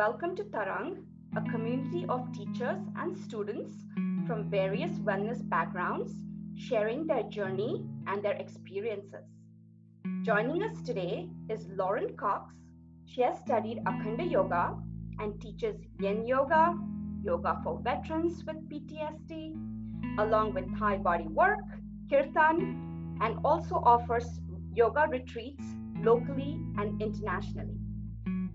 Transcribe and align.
Welcome 0.00 0.34
to 0.36 0.44
Tarang, 0.44 1.04
a 1.36 1.42
community 1.50 2.06
of 2.08 2.32
teachers 2.32 2.80
and 2.96 3.14
students 3.14 3.74
from 4.26 4.48
various 4.48 4.92
wellness 4.92 5.46
backgrounds 5.46 6.14
sharing 6.56 7.06
their 7.06 7.24
journey 7.24 7.84
and 8.06 8.22
their 8.22 8.32
experiences. 8.32 9.26
Joining 10.22 10.62
us 10.62 10.80
today 10.86 11.28
is 11.50 11.66
Lauren 11.76 12.16
Cox. 12.16 12.54
She 13.04 13.20
has 13.20 13.40
studied 13.40 13.84
Akhanda 13.84 14.24
Yoga 14.30 14.74
and 15.18 15.38
teaches 15.38 15.76
Yin 15.98 16.26
Yoga, 16.26 16.78
yoga 17.22 17.60
for 17.62 17.78
veterans 17.80 18.42
with 18.46 18.56
PTSD, 18.70 19.52
along 20.18 20.54
with 20.54 20.78
Thai 20.78 20.96
body 20.96 21.28
work, 21.28 21.60
kirtan, 22.08 23.18
and 23.20 23.36
also 23.44 23.74
offers 23.84 24.40
yoga 24.72 25.06
retreats 25.10 25.64
locally 25.98 26.58
and 26.78 27.02
internationally. 27.02 27.76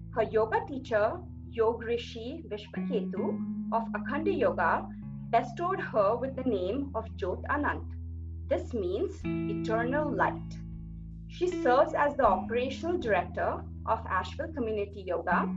Her 0.10 0.24
yoga 0.24 0.62
teacher, 0.66 1.20
Yog 1.56 1.84
Rishi 1.84 2.44
Vishvketu 2.50 3.40
of 3.72 3.84
hmm. 3.84 3.96
Akhanda 3.96 4.38
Yoga, 4.38 4.86
bestowed 5.32 5.80
her 5.80 6.16
with 6.16 6.36
the 6.36 6.44
name 6.44 6.92
of 6.96 7.06
Jot 7.16 7.42
Anant. 7.50 7.86
This 8.48 8.74
means 8.74 9.22
eternal 9.24 10.12
light. 10.12 10.58
She 11.28 11.48
serves 11.48 11.94
as 11.94 12.16
the 12.16 12.26
operational 12.26 12.98
director 12.98 13.64
of 13.86 14.00
Asheville 14.08 14.54
Community 14.54 15.04
Yoga, 15.08 15.50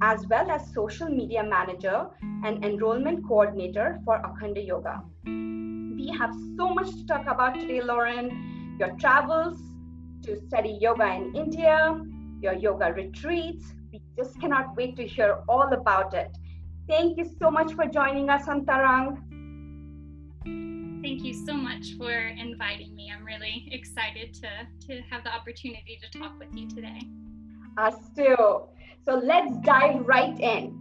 as 0.00 0.26
well 0.28 0.50
as 0.50 0.72
social 0.72 1.08
media 1.08 1.42
manager 1.42 2.06
and 2.44 2.64
enrollment 2.64 3.26
coordinator 3.26 4.00
for 4.04 4.18
Akhanda 4.18 4.66
Yoga. 4.66 5.02
We 5.24 6.08
have 6.18 6.34
so 6.56 6.72
much 6.74 6.90
to 6.90 7.06
talk 7.06 7.26
about 7.26 7.54
today, 7.54 7.82
Lauren. 7.82 8.76
Your 8.78 8.92
travels 8.96 9.58
to 10.22 10.40
study 10.46 10.78
yoga 10.80 11.06
in 11.14 11.34
India, 11.36 12.00
your 12.40 12.54
yoga 12.54 12.92
retreats. 12.92 13.74
Just 14.16 14.40
cannot 14.40 14.76
wait 14.76 14.96
to 14.96 15.06
hear 15.06 15.38
all 15.48 15.72
about 15.72 16.14
it. 16.14 16.30
Thank 16.88 17.16
you 17.16 17.24
so 17.38 17.50
much 17.50 17.72
for 17.74 17.86
joining 17.86 18.28
us 18.28 18.48
on 18.48 18.66
Tarang. 18.66 19.18
Thank 21.02 21.24
you 21.24 21.34
so 21.34 21.54
much 21.54 21.94
for 21.98 22.12
inviting 22.12 22.94
me. 22.94 23.10
I'm 23.14 23.24
really 23.24 23.68
excited 23.72 24.34
to, 24.34 24.48
to 24.86 25.02
have 25.10 25.24
the 25.24 25.34
opportunity 25.34 25.98
to 26.02 26.18
talk 26.18 26.38
with 26.38 26.54
you 26.54 26.68
today. 26.68 27.00
Us 27.76 27.96
too. 28.16 28.36
So 29.04 29.14
let's 29.16 29.56
dive 29.64 30.06
right 30.06 30.38
in. 30.38 30.78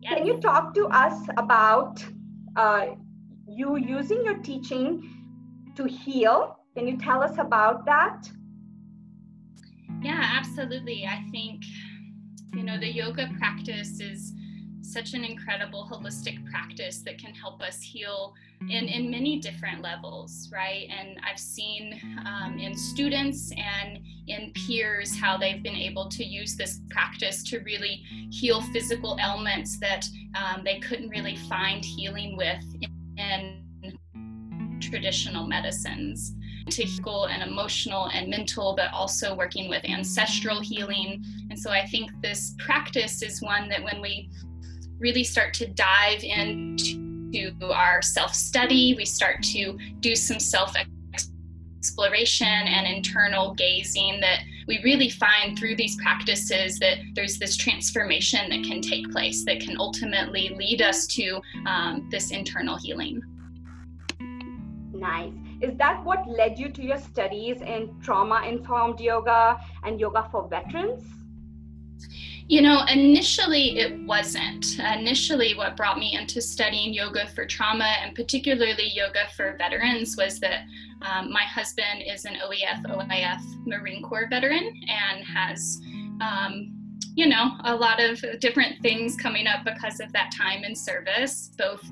Yes. 0.00 0.14
Can 0.14 0.26
you 0.26 0.40
talk 0.40 0.74
to 0.74 0.86
us 0.86 1.18
about 1.36 2.02
uh, 2.56 2.86
you 3.46 3.76
using 3.76 4.24
your 4.24 4.38
teaching 4.38 5.02
to 5.76 5.84
heal? 5.84 6.56
Can 6.74 6.88
you 6.88 6.96
tell 6.96 7.22
us 7.22 7.36
about 7.36 7.84
that? 7.84 8.30
Yeah, 10.02 10.38
absolutely. 10.38 11.06
I 11.06 11.24
think, 11.30 11.59
you 12.60 12.66
know, 12.66 12.78
the 12.78 12.92
yoga 12.92 13.26
practice 13.38 14.00
is 14.00 14.34
such 14.82 15.14
an 15.14 15.24
incredible 15.24 15.88
holistic 15.90 16.44
practice 16.50 16.98
that 16.98 17.16
can 17.16 17.32
help 17.32 17.62
us 17.62 17.80
heal 17.80 18.34
in, 18.68 18.86
in 18.86 19.10
many 19.10 19.38
different 19.38 19.80
levels, 19.80 20.50
right? 20.52 20.86
And 20.90 21.18
I've 21.26 21.38
seen 21.38 21.98
um, 22.26 22.58
in 22.58 22.76
students 22.76 23.50
and 23.56 24.00
in 24.26 24.52
peers 24.52 25.18
how 25.18 25.38
they've 25.38 25.62
been 25.62 25.74
able 25.74 26.10
to 26.10 26.22
use 26.22 26.54
this 26.54 26.82
practice 26.90 27.42
to 27.44 27.60
really 27.60 28.04
heal 28.30 28.60
physical 28.74 29.16
ailments 29.18 29.78
that 29.78 30.04
um, 30.34 30.60
they 30.62 30.80
couldn't 30.80 31.08
really 31.08 31.36
find 31.36 31.82
healing 31.82 32.36
with 32.36 32.62
in, 33.16 33.64
in 33.82 34.78
traditional 34.82 35.46
medicines 35.46 36.34
physical 36.70 37.26
and 37.26 37.42
emotional 37.42 38.06
and 38.14 38.28
mental, 38.28 38.74
but 38.76 38.92
also 38.92 39.34
working 39.34 39.68
with 39.68 39.84
ancestral 39.84 40.60
healing. 40.60 41.24
And 41.50 41.58
so 41.58 41.70
I 41.70 41.86
think 41.86 42.10
this 42.22 42.54
practice 42.58 43.22
is 43.22 43.40
one 43.42 43.68
that 43.68 43.82
when 43.82 44.00
we 44.00 44.30
really 44.98 45.24
start 45.24 45.54
to 45.54 45.66
dive 45.66 46.22
into 46.22 47.54
our 47.72 48.02
self 48.02 48.34
study, 48.34 48.94
we 48.96 49.04
start 49.04 49.42
to 49.42 49.78
do 50.00 50.14
some 50.14 50.38
self 50.38 50.74
exploration 51.80 52.46
and 52.46 52.86
internal 52.86 53.54
gazing 53.54 54.20
that 54.20 54.40
we 54.66 54.80
really 54.84 55.08
find 55.08 55.58
through 55.58 55.74
these 55.76 55.96
practices 55.96 56.78
that 56.78 56.98
there's 57.14 57.38
this 57.38 57.56
transformation 57.56 58.50
that 58.50 58.62
can 58.62 58.80
take 58.80 59.10
place 59.10 59.44
that 59.46 59.60
can 59.60 59.76
ultimately 59.80 60.50
lead 60.50 60.82
us 60.82 61.06
to 61.06 61.40
um, 61.66 62.06
this 62.10 62.30
internal 62.30 62.76
healing. 62.76 63.22
Nice. 64.92 65.32
Is 65.60 65.76
that 65.76 66.02
what 66.04 66.26
led 66.26 66.58
you 66.58 66.70
to 66.70 66.82
your 66.82 66.98
studies 66.98 67.60
in 67.60 67.94
trauma 68.02 68.42
informed 68.46 68.98
yoga 68.98 69.60
and 69.84 70.00
yoga 70.00 70.26
for 70.30 70.48
veterans? 70.48 71.04
You 72.48 72.62
know, 72.62 72.82
initially 72.86 73.78
it 73.78 74.00
wasn't. 74.06 74.78
Initially, 74.80 75.54
what 75.54 75.76
brought 75.76 75.98
me 75.98 76.16
into 76.16 76.40
studying 76.40 76.92
yoga 76.92 77.28
for 77.28 77.46
trauma 77.46 77.84
and 78.02 78.14
particularly 78.14 78.90
yoga 78.92 79.28
for 79.36 79.54
veterans 79.56 80.16
was 80.16 80.40
that 80.40 80.64
um, 81.02 81.30
my 81.30 81.42
husband 81.42 82.02
is 82.04 82.24
an 82.24 82.38
OEF, 82.44 82.82
OIF 82.86 83.40
Marine 83.66 84.02
Corps 84.02 84.26
veteran 84.28 84.80
and 84.88 85.24
has, 85.24 85.78
um, 86.20 86.72
you 87.14 87.28
know, 87.28 87.52
a 87.64 87.76
lot 87.76 88.00
of 88.02 88.24
different 88.40 88.82
things 88.82 89.14
coming 89.14 89.46
up 89.46 89.64
because 89.64 90.00
of 90.00 90.12
that 90.12 90.32
time 90.36 90.64
in 90.64 90.74
service, 90.74 91.52
both 91.56 91.88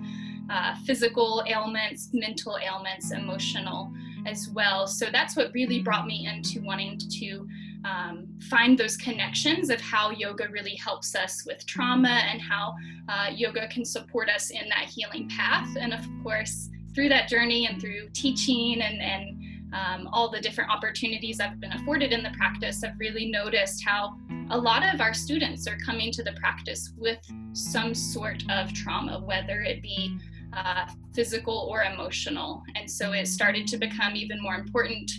uh, 0.50 0.74
physical 0.84 1.44
ailments, 1.46 2.10
mental 2.12 2.58
ailments, 2.58 3.12
emotional 3.12 3.92
as 4.26 4.48
well. 4.48 4.86
So 4.86 5.06
that's 5.12 5.36
what 5.36 5.52
really 5.54 5.80
brought 5.80 6.06
me 6.06 6.26
into 6.26 6.60
wanting 6.60 6.98
to 6.98 7.48
um, 7.84 8.26
find 8.50 8.76
those 8.76 8.96
connections 8.96 9.70
of 9.70 9.80
how 9.80 10.10
yoga 10.10 10.48
really 10.50 10.74
helps 10.74 11.14
us 11.14 11.44
with 11.46 11.64
trauma 11.66 12.22
and 12.30 12.40
how 12.40 12.74
uh, 13.08 13.30
yoga 13.34 13.68
can 13.68 13.84
support 13.84 14.28
us 14.28 14.50
in 14.50 14.68
that 14.68 14.84
healing 14.84 15.28
path. 15.28 15.68
And 15.78 15.94
of 15.94 16.04
course, 16.22 16.70
through 16.94 17.08
that 17.10 17.28
journey 17.28 17.66
and 17.66 17.80
through 17.80 18.08
teaching 18.12 18.80
and, 18.82 19.00
and 19.00 19.38
um, 19.72 20.08
all 20.12 20.30
the 20.30 20.40
different 20.40 20.70
opportunities 20.70 21.40
I've 21.40 21.60
been 21.60 21.72
afforded 21.72 22.12
in 22.12 22.22
the 22.22 22.30
practice, 22.30 22.82
I've 22.82 22.98
really 22.98 23.30
noticed 23.30 23.84
how 23.84 24.18
a 24.50 24.58
lot 24.58 24.82
of 24.82 25.00
our 25.00 25.12
students 25.12 25.66
are 25.68 25.76
coming 25.76 26.10
to 26.12 26.22
the 26.22 26.32
practice 26.32 26.92
with 26.96 27.18
some 27.52 27.94
sort 27.94 28.42
of 28.50 28.72
trauma, 28.72 29.20
whether 29.20 29.60
it 29.60 29.82
be 29.82 30.18
uh, 30.58 30.86
physical 31.14 31.68
or 31.70 31.82
emotional. 31.82 32.62
And 32.74 32.90
so 32.90 33.12
it 33.12 33.26
started 33.28 33.66
to 33.68 33.76
become 33.76 34.16
even 34.16 34.40
more 34.42 34.54
important 34.54 35.10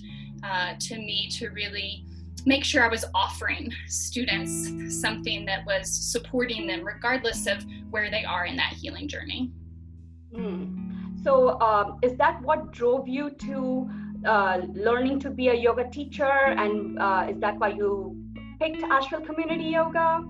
uh, 0.43 0.73
to 0.79 0.97
me 0.97 1.29
to 1.31 1.49
really 1.49 2.05
make 2.45 2.63
sure 2.63 2.83
I 2.83 2.87
was 2.87 3.05
offering 3.13 3.71
students 3.87 4.51
something 5.01 5.45
that 5.45 5.65
was 5.65 5.89
supporting 5.89 6.67
them, 6.67 6.83
regardless 6.83 7.47
of 7.47 7.65
where 7.89 8.09
they 8.09 8.23
are 8.23 8.45
in 8.45 8.55
that 8.57 8.73
healing 8.73 9.07
journey. 9.07 9.51
Mm. 10.33 11.23
So, 11.23 11.59
um, 11.59 11.99
is 12.01 12.15
that 12.17 12.41
what 12.41 12.71
drove 12.71 13.07
you 13.07 13.29
to 13.31 13.89
uh, 14.25 14.61
learning 14.73 15.19
to 15.21 15.29
be 15.29 15.49
a 15.49 15.53
yoga 15.53 15.89
teacher? 15.89 16.31
And 16.63 16.97
uh, 16.99 17.27
is 17.29 17.39
that 17.39 17.59
why 17.59 17.69
you 17.69 18.15
picked 18.59 18.83
Asheville 18.83 19.21
Community 19.21 19.65
Yoga? 19.65 20.23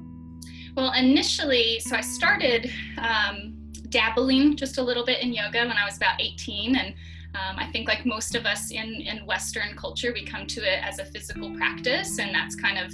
Well, 0.76 0.94
initially, 0.94 1.80
so 1.80 1.96
I 1.96 2.02
started. 2.02 2.72
Um, 2.98 3.49
dabbling 3.90 4.56
just 4.56 4.78
a 4.78 4.84
little 4.84 5.06
bit 5.06 5.22
in 5.22 5.34
yoga 5.34 5.60
when 5.60 5.78
I 5.78 5.86
was 5.86 5.98
about 5.98 6.22
18. 6.22 6.76
And 6.76 6.94
um, 7.36 7.58
I 7.58 7.68
think, 7.72 7.88
like 7.88 8.06
most 8.06 8.36
of 8.36 8.46
us 8.46 8.72
in, 8.72 9.02
in 9.02 9.26
Western 9.26 9.76
culture, 9.76 10.12
we 10.14 10.26
come 10.26 10.48
to 10.48 10.62
it 10.62 10.84
as 10.84 11.00
a 11.00 11.06
physical 11.06 11.56
practice, 11.56 12.18
and 12.18 12.34
that's 12.34 12.56
kind 12.56 12.80
of 12.80 12.92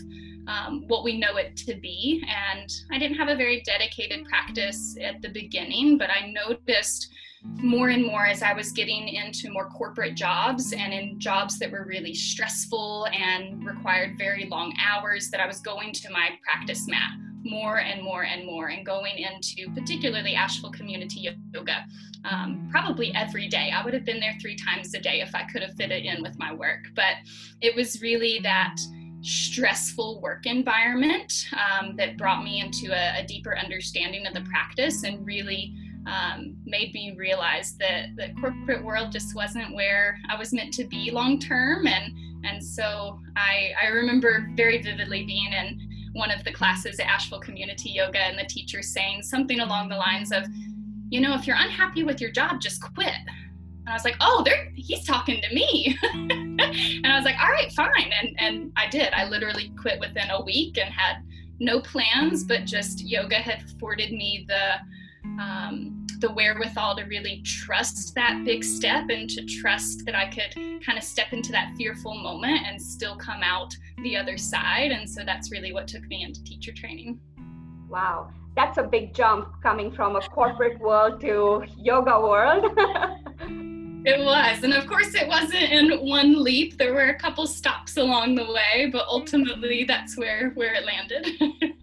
um, 0.48 0.84
what 0.88 1.04
we 1.04 1.18
know 1.18 1.38
it 1.38 1.56
to 1.58 1.76
be. 1.76 2.24
And 2.28 2.70
I 2.92 3.00
didn't 3.00 3.18
have 3.18 3.30
a 3.30 3.36
very 3.36 3.62
dedicated 3.62 4.26
practice 4.26 4.98
at 5.02 5.22
the 5.22 5.30
beginning, 5.30 5.98
but 5.98 6.10
I 6.10 6.34
noticed 6.34 7.14
more 7.44 7.90
and 7.90 8.04
more 8.04 8.26
as 8.26 8.42
I 8.42 8.54
was 8.54 8.72
getting 8.72 9.08
into 9.08 9.52
more 9.52 9.70
corporate 9.70 10.16
jobs 10.16 10.74
and 10.74 10.94
in 10.94 11.20
jobs 11.20 11.60
that 11.60 11.72
were 11.72 11.86
really 11.86 12.14
stressful 12.14 13.08
and 13.08 13.64
required 13.66 14.18
very 14.18 14.46
long 14.46 14.74
hours 14.84 15.30
that 15.30 15.40
I 15.40 15.48
was 15.48 15.62
going 15.62 15.94
to 15.94 16.12
my 16.12 16.32
practice 16.44 16.88
mat 16.88 17.12
more 17.46 17.80
and 17.80 18.04
more 18.04 18.24
and 18.24 18.46
more 18.46 18.68
and 18.68 18.86
going 18.86 19.18
into 19.18 19.72
particularly 19.74 20.36
Asheville 20.36 20.72
Community 20.72 21.30
Yoga 21.54 21.86
um, 22.30 22.68
probably 22.72 23.14
every 23.14 23.48
day. 23.48 23.72
I 23.74 23.84
would 23.84 23.94
have 23.94 24.04
been 24.04 24.20
there 24.20 24.36
three 24.42 24.56
times 24.56 24.94
a 24.94 25.00
day 25.00 25.22
if 25.22 25.34
I 25.36 25.44
could 25.44 25.62
have 25.62 25.76
fit 25.76 25.92
it 25.92 26.06
in 26.06 26.22
with 26.22 26.38
my 26.40 26.54
work. 26.54 26.86
But 26.96 27.16
it 27.62 27.76
was 27.76 28.02
really 28.02 28.40
that 28.44 28.76
stressful 29.22 30.22
work 30.22 30.46
environment 30.46 31.48
um, 31.54 31.96
that 31.96 32.18
brought 32.18 32.44
me 32.44 32.62
into 32.62 32.94
a, 32.94 33.22
a, 33.22 33.26
deeper 33.26 33.58
understanding 33.58 34.28
of 34.28 34.36
the 34.36 34.42
practice 34.42 35.04
and 35.04 35.26
really 35.26 35.74
um, 36.06 36.56
made 36.64 36.94
me 36.94 37.16
realize 37.18 37.76
that 37.78 38.16
the 38.18 38.30
corporate 38.40 38.84
world 38.84 39.12
just 39.12 39.36
wasn't 39.36 39.74
where 39.74 40.20
I 40.30 40.38
was 40.38 40.54
meant 40.54 40.72
to 40.76 40.84
be 40.84 41.10
long 41.10 41.40
term. 41.40 41.88
And 41.88 42.14
and 42.46 42.64
so 42.64 43.20
I, 43.36 43.72
I 43.82 43.88
remember 43.88 44.48
very 44.56 44.80
vividly 44.80 45.26
being 45.26 45.52
in 45.52 45.95
one 46.16 46.32
of 46.32 46.44
the 46.46 46.52
classes 46.52 46.98
at 47.00 47.08
Asheville 47.08 47.42
Community 47.42 47.90
Yoga 47.90 48.20
and 48.20 48.40
the 48.40 48.46
teacher 48.46 48.82
saying 48.82 49.22
something 49.22 49.60
along 49.60 49.90
the 49.90 49.98
lines 49.98 50.32
of, 50.32 50.46
you 51.10 51.20
know, 51.20 51.36
if 51.36 51.46
you're 51.46 51.58
unhappy 51.60 52.04
with 52.04 52.22
your 52.22 52.32
job, 52.32 52.62
just 52.62 52.82
quit. 52.82 53.14
And 53.28 53.90
I 53.90 53.94
was 53.94 54.06
like, 54.06 54.16
oh, 54.22 54.46
he's 54.74 55.04
talking 55.04 55.42
to 55.42 55.54
me. 55.54 55.98
and 56.14 57.06
I 57.06 57.18
was 57.18 57.26
like, 57.26 57.36
all 57.40 57.50
right, 57.50 57.70
fine. 57.74 58.12
And, 58.20 58.30
and 58.40 58.72
I 58.78 58.88
did. 58.88 59.14
I 59.14 59.28
literally 59.28 59.74
quit 59.78 60.00
within 60.00 60.30
a 60.32 60.42
week 60.42 60.78
and 60.78 60.92
had 60.92 61.18
no 61.60 61.82
plans, 61.82 62.46
but 62.46 62.64
just 62.64 63.06
yoga 63.06 63.36
had 63.36 63.64
afforded 63.64 64.12
me 64.12 64.48
the 64.48 65.44
um, 65.44 66.05
the 66.26 66.34
wherewithal 66.34 66.96
to 66.96 67.04
really 67.04 67.40
trust 67.44 68.16
that 68.16 68.42
big 68.44 68.64
step 68.64 69.10
and 69.10 69.30
to 69.30 69.46
trust 69.46 70.04
that 70.08 70.16
I 70.16 70.28
could 70.28 70.84
kind 70.84 70.98
of 70.98 71.04
step 71.04 71.34
into 71.34 71.52
that 71.52 71.76
fearful 71.78 72.16
moment 72.16 72.66
and 72.66 72.82
still 72.82 73.16
come 73.16 73.44
out 73.44 73.76
the 74.02 74.18
other 74.18 74.36
side. 74.36 74.90
And 74.90 75.08
so 75.08 75.22
that's 75.24 75.52
really 75.52 75.72
what 75.72 75.88
took 75.88 76.04
me 76.08 76.24
into 76.24 76.44
teacher 76.44 76.72
training. 76.72 77.20
Wow, 77.90 78.32
that's 78.56 78.80
a 78.80 78.84
big 78.84 79.14
jump 79.14 79.62
coming 79.62 79.92
from 79.92 80.16
a 80.16 80.22
corporate 80.22 80.80
world 80.80 81.22
to 81.22 81.64
yoga 81.78 82.20
world. 82.20 82.66
It 84.08 84.24
was. 84.24 84.64
And 84.64 84.76
of 84.76 84.86
course, 84.86 85.16
it 85.16 85.28
wasn't 85.28 85.64
in 85.64 86.08
one 86.08 86.44
leap. 86.44 86.78
There 86.78 86.94
were 86.94 87.10
a 87.10 87.16
couple 87.18 87.48
stops 87.48 87.98
along 87.98 88.36
the 88.36 88.46
way, 88.46 88.92
but 88.92 89.08
ultimately, 89.08 89.84
that's 89.84 90.16
where, 90.16 90.52
where 90.52 90.76
it 90.76 90.86
landed. 90.86 91.26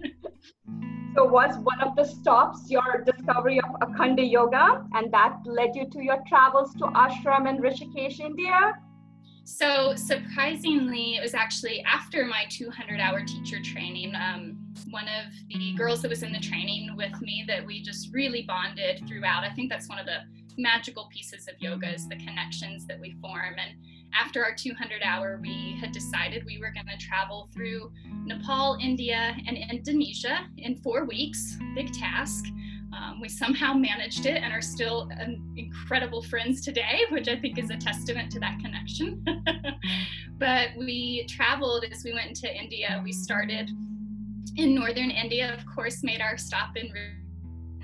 so, 1.15 1.25
was 1.25 1.59
one 1.59 1.81
of 1.81 1.95
the 1.95 2.05
stops 2.05 2.71
your 2.71 3.05
discovery 3.05 3.61
of 3.61 3.89
Akhanda 3.89 4.29
Yoga, 4.29 4.87
and 4.95 5.13
that 5.13 5.39
led 5.45 5.75
you 5.75 5.87
to 5.91 6.03
your 6.03 6.23
travels 6.27 6.73
to 6.75 6.85
ashram 6.85 7.49
in 7.49 7.59
Rishikesh, 7.59 8.21
India? 8.21 8.75
So, 9.45 9.95
surprisingly, 9.97 11.17
it 11.17 11.23
was 11.23 11.35
actually 11.35 11.83
after 11.85 12.25
my 12.25 12.45
200 12.49 13.01
hour 13.01 13.23
teacher 13.25 13.61
training. 13.63 14.15
Um, 14.15 14.59
one 14.91 15.05
of 15.05 15.33
the 15.49 15.75
girls 15.75 16.01
that 16.03 16.09
was 16.09 16.23
in 16.23 16.33
the 16.33 16.41
training 16.41 16.97
with 16.97 17.21
me 17.21 17.45
that 17.47 17.65
we 17.67 17.83
just 17.83 18.13
really 18.13 18.43
bonded 18.43 19.03
throughout. 19.07 19.45
I 19.45 19.51
think 19.51 19.69
that's 19.69 19.89
one 19.89 19.99
of 19.99 20.07
the 20.07 20.21
magical 20.57 21.09
pieces 21.13 21.49
of 21.49 21.55
yoga 21.61 21.93
is 21.93 22.09
the 22.09 22.17
connections 22.17 22.87
that 22.87 22.99
we 23.01 23.17
form. 23.21 23.57
And 23.59 23.73
after 24.15 24.45
our 24.45 24.55
200 24.55 25.03
hour, 25.03 25.39
we 25.41 25.77
had 25.81 25.93
decided 25.93 26.45
we 26.45 26.59
were 26.59 26.71
going 26.71 26.87
to 26.87 26.97
travel 26.97 27.49
through 27.53 27.93
Nepal, 28.25 28.79
India, 28.81 29.35
and 29.47 29.57
Indonesia 29.57 30.47
in 30.59 30.77
four 30.77 31.05
weeks. 31.05 31.57
Big 31.75 31.93
task. 31.93 32.47
Um, 32.93 33.21
we 33.21 33.29
somehow 33.29 33.73
managed 33.73 34.27
it 34.27 34.43
and 34.43 34.53
are 34.53 34.61
still 34.61 35.09
incredible 35.57 36.23
friends 36.23 36.63
today, 36.63 37.01
which 37.11 37.27
I 37.27 37.37
think 37.37 37.59
is 37.59 37.71
a 37.71 37.77
testament 37.77 38.31
to 38.33 38.41
that 38.41 38.59
connection. 38.61 39.25
but 40.39 40.69
we 40.77 41.25
traveled 41.27 41.85
as 41.91 42.05
we 42.05 42.13
went 42.13 42.29
into 42.29 42.55
India. 42.55 43.01
We 43.03 43.13
started 43.13 43.71
in 44.57 44.75
northern 44.75 45.11
India, 45.11 45.55
of 45.55 45.65
course, 45.65 46.03
made 46.03 46.21
our 46.21 46.37
stop 46.37 46.77
in 46.77 46.93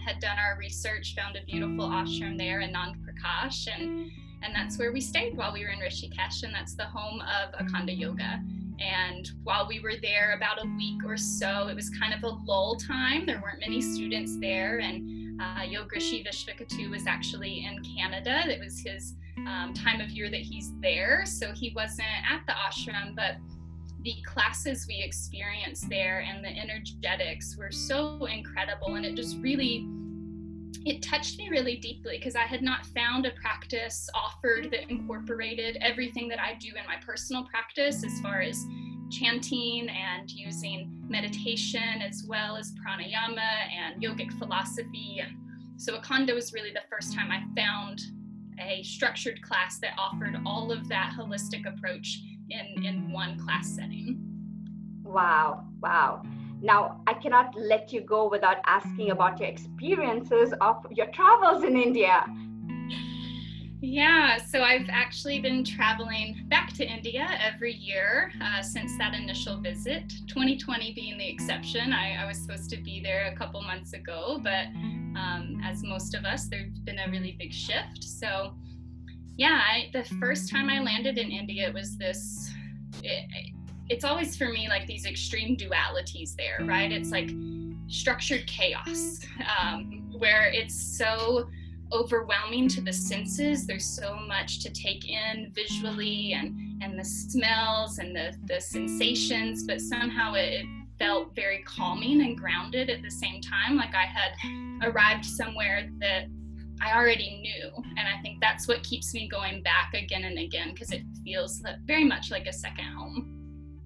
had 0.08 0.20
done 0.20 0.38
our 0.38 0.56
research, 0.58 1.14
found 1.14 1.36
a 1.36 1.44
beautiful 1.44 1.86
ashram 1.86 2.38
there 2.38 2.60
in 2.60 2.72
Anand 2.72 2.96
Prakash, 3.04 3.68
and 3.68 4.10
and 4.42 4.54
that's 4.54 4.78
where 4.78 4.92
we 4.92 5.00
stayed 5.00 5.36
while 5.36 5.52
we 5.52 5.64
were 5.64 5.70
in 5.70 5.78
Rishikesh, 5.78 6.42
and 6.42 6.54
that's 6.54 6.74
the 6.74 6.84
home 6.84 7.20
of 7.22 7.52
Akhanda 7.54 7.96
Yoga. 7.96 8.42
And 8.80 9.30
while 9.42 9.66
we 9.66 9.80
were 9.80 9.94
there 10.00 10.34
about 10.36 10.64
a 10.64 10.68
week 10.76 11.02
or 11.04 11.16
so, 11.16 11.66
it 11.68 11.74
was 11.74 11.90
kind 11.90 12.14
of 12.14 12.22
a 12.22 12.28
lull 12.28 12.76
time. 12.76 13.26
There 13.26 13.40
weren't 13.42 13.60
many 13.60 13.80
students 13.80 14.38
there, 14.38 14.78
and 14.78 15.40
uh, 15.40 15.60
Yogrishi 15.60 16.26
Vishvketu 16.26 16.90
was 16.90 17.06
actually 17.06 17.64
in 17.64 17.82
Canada. 17.82 18.42
It 18.46 18.60
was 18.60 18.80
his 18.80 19.14
um, 19.38 19.74
time 19.74 20.00
of 20.00 20.10
year 20.10 20.30
that 20.30 20.40
he's 20.40 20.72
there, 20.80 21.24
so 21.26 21.52
he 21.52 21.72
wasn't 21.74 22.08
at 22.30 22.42
the 22.46 22.52
ashram, 22.52 23.16
but 23.16 23.36
the 24.02 24.14
classes 24.24 24.86
we 24.88 25.02
experienced 25.02 25.88
there 25.90 26.20
and 26.20 26.44
the 26.44 26.48
energetics 26.48 27.56
were 27.56 27.72
so 27.72 28.26
incredible 28.26 28.94
and 28.94 29.04
it 29.04 29.16
just 29.16 29.36
really 29.38 29.88
it 30.84 31.02
touched 31.02 31.38
me 31.38 31.48
really 31.48 31.76
deeply 31.76 32.18
because 32.18 32.36
I 32.36 32.42
had 32.42 32.62
not 32.62 32.86
found 32.86 33.26
a 33.26 33.30
practice 33.32 34.08
offered 34.14 34.70
that 34.70 34.90
incorporated 34.90 35.78
everything 35.80 36.28
that 36.28 36.40
I 36.40 36.54
do 36.54 36.68
in 36.68 36.86
my 36.86 36.96
personal 37.04 37.44
practice 37.44 38.04
as 38.04 38.20
far 38.20 38.40
as 38.40 38.64
chanting 39.10 39.88
and 39.88 40.30
using 40.30 40.90
meditation 41.08 42.02
as 42.02 42.24
well 42.26 42.56
as 42.56 42.72
pranayama 42.74 43.38
and 43.74 44.02
yogic 44.02 44.32
philosophy. 44.38 45.20
And 45.22 45.36
so 45.80 45.98
Akhanda 45.98 46.34
was 46.34 46.52
really 46.52 46.72
the 46.72 46.82
first 46.90 47.14
time 47.14 47.30
I 47.30 47.42
found 47.58 48.00
a 48.60 48.82
structured 48.82 49.40
class 49.42 49.78
that 49.80 49.92
offered 49.96 50.36
all 50.44 50.72
of 50.72 50.88
that 50.88 51.14
holistic 51.18 51.66
approach 51.66 52.20
in, 52.50 52.84
in 52.84 53.12
one 53.12 53.38
class 53.38 53.68
setting. 53.68 54.20
Wow, 55.04 55.64
wow. 55.80 56.22
Now, 56.60 57.00
I 57.06 57.14
cannot 57.14 57.54
let 57.56 57.92
you 57.92 58.00
go 58.00 58.28
without 58.28 58.58
asking 58.66 59.10
about 59.10 59.38
your 59.38 59.48
experiences 59.48 60.52
of 60.60 60.84
your 60.90 61.06
travels 61.06 61.62
in 61.62 61.76
India. 61.76 62.24
Yeah, 63.80 64.38
so 64.38 64.62
I've 64.62 64.88
actually 64.90 65.38
been 65.38 65.62
traveling 65.62 66.46
back 66.48 66.72
to 66.74 66.84
India 66.84 67.28
every 67.40 67.74
year 67.74 68.32
uh, 68.42 68.60
since 68.60 68.98
that 68.98 69.14
initial 69.14 69.58
visit, 69.58 70.12
2020 70.26 70.94
being 70.94 71.16
the 71.16 71.28
exception. 71.28 71.92
I, 71.92 72.16
I, 72.20 72.26
was 72.26 72.38
supposed 72.38 72.70
to 72.70 72.76
be 72.78 73.00
there 73.00 73.30
a 73.32 73.36
couple 73.36 73.62
months 73.62 73.92
ago, 73.92 74.40
but 74.42 74.66
um, 75.16 75.60
as 75.64 75.84
most 75.84 76.16
of 76.16 76.24
us, 76.24 76.48
there's 76.48 76.76
been 76.80 76.98
a 76.98 77.08
really 77.08 77.36
big 77.38 77.52
shift. 77.52 78.02
So, 78.02 78.54
yeah, 79.36 79.60
I, 79.70 79.90
the 79.92 80.02
first 80.16 80.50
time 80.50 80.68
I 80.68 80.80
landed 80.80 81.16
in 81.16 81.30
India, 81.30 81.68
it 81.68 81.74
was 81.74 81.96
this. 81.96 82.50
It, 83.04 83.52
it's 83.88 84.04
always 84.04 84.36
for 84.36 84.48
me 84.48 84.68
like 84.68 84.86
these 84.86 85.06
extreme 85.06 85.56
dualities 85.56 86.34
there, 86.36 86.58
right? 86.64 86.92
It's 86.92 87.10
like 87.10 87.30
structured 87.88 88.46
chaos 88.46 89.20
um, 89.58 90.10
where 90.18 90.50
it's 90.52 90.74
so 90.98 91.48
overwhelming 91.92 92.68
to 92.68 92.80
the 92.80 92.92
senses. 92.92 93.66
There's 93.66 93.86
so 93.86 94.16
much 94.16 94.60
to 94.60 94.70
take 94.70 95.08
in 95.08 95.52
visually 95.54 96.34
and 96.34 96.82
and 96.82 96.98
the 96.98 97.04
smells 97.04 97.98
and 97.98 98.14
the 98.14 98.34
the 98.44 98.60
sensations, 98.60 99.64
but 99.64 99.80
somehow 99.80 100.34
it, 100.34 100.64
it 100.64 100.66
felt 100.98 101.34
very 101.34 101.62
calming 101.62 102.20
and 102.22 102.36
grounded 102.36 102.90
at 102.90 103.02
the 103.02 103.10
same 103.10 103.40
time. 103.40 103.76
Like 103.76 103.94
I 103.94 104.04
had 104.04 104.32
arrived 104.82 105.24
somewhere 105.24 105.88
that 106.00 106.26
I 106.80 106.96
already 106.96 107.40
knew. 107.40 107.70
And 107.96 108.06
I 108.06 108.20
think 108.22 108.40
that's 108.40 108.68
what 108.68 108.82
keeps 108.82 109.14
me 109.14 109.28
going 109.28 109.62
back 109.62 109.94
again 109.94 110.24
and 110.24 110.38
again 110.38 110.72
because 110.72 110.92
it 110.92 111.02
feels 111.24 111.62
very 111.86 112.04
much 112.04 112.30
like 112.30 112.46
a 112.46 112.52
second 112.52 112.84
home. 112.84 113.37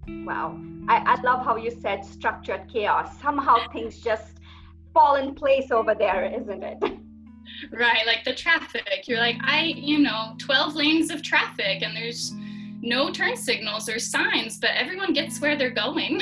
Wow. 0.09 0.59
I, 0.89 0.97
I 0.99 1.21
love 1.23 1.45
how 1.45 1.57
you 1.57 1.71
said 1.71 2.05
structured 2.05 2.69
chaos. 2.73 3.21
Somehow 3.21 3.71
things 3.73 4.01
just 4.01 4.39
fall 4.93 5.17
in 5.17 5.35
place 5.35 5.71
over 5.71 5.95
there, 5.95 6.25
isn't 6.25 6.63
it? 6.63 6.79
Right. 7.71 8.07
Like 8.07 8.25
the 8.25 8.35
traffic. 8.35 9.07
You're 9.07 9.21
like, 9.21 9.37
I, 9.43 9.75
you 9.77 9.99
know, 9.99 10.35
12 10.39 10.75
lanes 10.75 11.11
of 11.11 11.23
traffic 11.23 11.83
and 11.83 11.97
there's 11.97 12.33
no 12.81 13.11
turn 13.13 13.37
signals 13.37 13.89
or 13.89 13.99
signs, 13.99 14.59
but 14.59 14.71
everyone 14.75 15.13
gets 15.13 15.41
where 15.41 15.57
they're 15.57 15.71
going. 15.71 16.21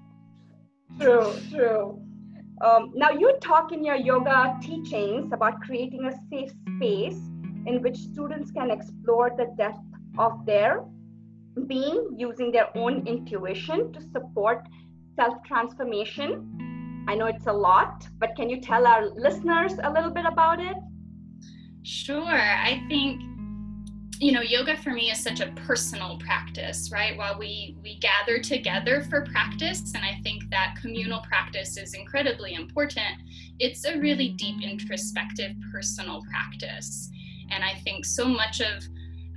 true, 1.00 1.34
true. 1.50 2.02
Um, 2.62 2.92
now, 2.94 3.10
you 3.10 3.36
talk 3.42 3.72
in 3.72 3.84
your 3.84 3.96
yoga 3.96 4.56
teachings 4.62 5.32
about 5.32 5.60
creating 5.60 6.06
a 6.06 6.12
safe 6.30 6.52
space 6.76 7.20
in 7.66 7.82
which 7.82 7.96
students 7.96 8.50
can 8.52 8.70
explore 8.70 9.30
the 9.36 9.52
depth 9.58 9.80
of 10.18 10.46
their 10.46 10.84
being 11.66 12.14
using 12.16 12.50
their 12.50 12.76
own 12.76 13.06
intuition 13.06 13.92
to 13.92 14.00
support 14.00 14.66
self 15.16 15.42
transformation. 15.44 17.04
I 17.08 17.14
know 17.14 17.26
it's 17.26 17.46
a 17.46 17.52
lot, 17.52 18.06
but 18.18 18.34
can 18.36 18.48
you 18.48 18.60
tell 18.60 18.86
our 18.86 19.08
listeners 19.10 19.74
a 19.82 19.92
little 19.92 20.10
bit 20.10 20.24
about 20.24 20.60
it? 20.60 20.76
Sure. 21.82 22.22
I 22.24 22.82
think 22.88 23.22
you 24.22 24.30
know 24.30 24.40
yoga 24.40 24.76
for 24.76 24.90
me 24.90 25.10
is 25.10 25.18
such 25.18 25.40
a 25.40 25.48
personal 25.66 26.16
practice 26.18 26.92
right 26.92 27.18
while 27.18 27.36
we 27.36 27.76
we 27.82 27.98
gather 27.98 28.38
together 28.38 29.00
for 29.10 29.22
practice 29.22 29.92
and 29.96 30.04
i 30.04 30.16
think 30.22 30.48
that 30.48 30.76
communal 30.80 31.20
practice 31.22 31.76
is 31.76 31.92
incredibly 31.94 32.54
important 32.54 33.16
it's 33.58 33.84
a 33.84 33.98
really 33.98 34.28
deep 34.28 34.62
introspective 34.62 35.50
personal 35.72 36.22
practice 36.30 37.10
and 37.50 37.64
i 37.64 37.74
think 37.82 38.04
so 38.04 38.24
much 38.24 38.60
of 38.60 38.84